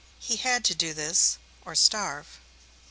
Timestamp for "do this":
0.73-1.37